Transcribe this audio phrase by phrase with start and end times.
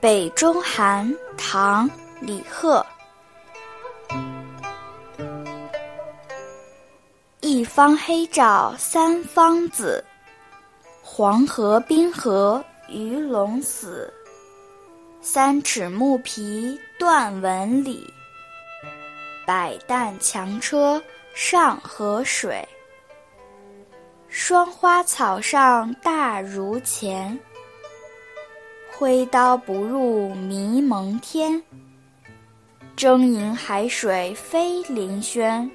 [0.00, 1.88] 北中寒，唐·
[2.20, 2.84] 李贺。
[7.40, 10.04] 一方黑照三方紫，
[11.02, 14.12] 黄河冰河鱼龙死。
[15.22, 18.12] 三尺木皮断纹理，
[19.46, 21.02] 百担强车
[21.34, 22.66] 上河水。
[24.46, 27.40] 霜花草上大如钱，
[28.92, 31.62] 挥刀不入迷蒙天。
[32.94, 35.70] 争迎海水飞凌轩。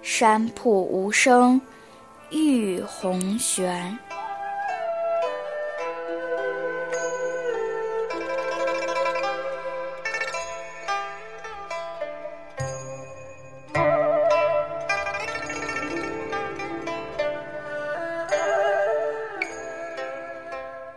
[0.00, 1.60] 山瀑无声
[2.30, 3.98] 玉红悬。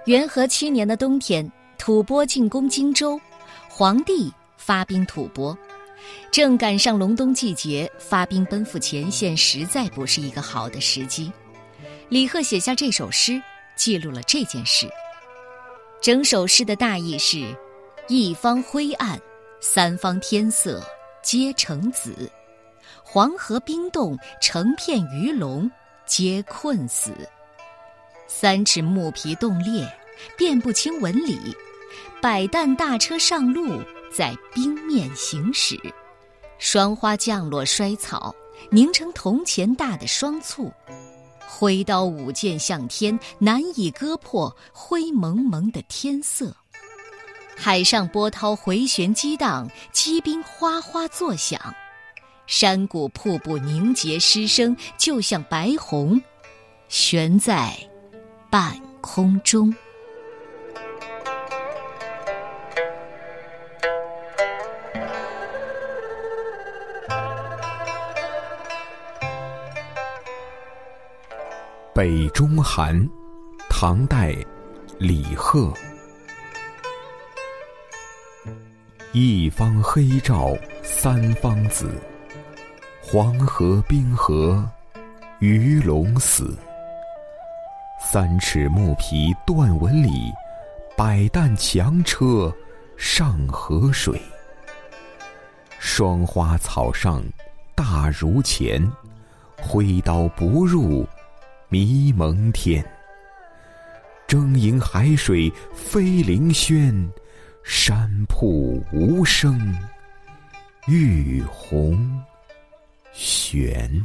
[0.07, 3.19] 元和七年的冬天，吐蕃进攻荆州，
[3.67, 5.53] 皇帝发兵吐蕃。
[6.31, 11.29] 正赶上隆冬季节，发兵奔赴前线，实在不是一个好的时机。
[12.07, 13.41] 李贺写下这首诗，
[13.75, 14.87] 记录了这件事。
[16.01, 17.45] 整首诗的大意是：
[18.07, 19.19] 一方灰暗，
[19.59, 20.81] 三方天色
[21.21, 22.13] 皆成紫；
[23.03, 25.69] 黄河冰冻，成片鱼龙
[26.05, 27.11] 皆困死；
[28.39, 29.91] 三尺木皮冻裂，
[30.37, 31.39] 辨不清纹理；
[32.21, 33.81] 百担大车上路，
[34.13, 35.75] 在冰面行驶。
[36.59, 38.35] 霜花降落衰草，
[38.69, 40.71] 凝成铜钱大的霜簇；
[41.47, 46.55] 挥刀舞剑向天，难以割破灰蒙蒙的天色。
[47.55, 51.59] 海上波涛回旋激荡，积冰哗哗作响；
[52.45, 56.21] 山谷瀑布凝结失声，就像白虹
[56.87, 57.75] 悬在
[58.59, 59.71] 半空中。
[71.93, 73.07] 北中寒，
[73.69, 74.35] 唐代，
[74.97, 75.71] 李贺。
[79.11, 81.91] 一方黑照三方紫，
[83.03, 84.67] 黄河冰河
[85.37, 86.57] 鱼龙死。
[88.17, 90.33] 三尺木皮断纹理，
[90.97, 92.51] 百担强车
[92.97, 94.19] 上河水。
[95.77, 97.23] 霜花草上
[97.75, 98.81] 大如钱，
[99.61, 101.07] 挥刀不入。
[101.69, 102.83] 迷蒙天，
[104.25, 107.07] 争银海水飞凌轩，
[107.63, 109.77] 山瀑无声
[110.87, 112.19] 玉红
[113.13, 114.03] 悬。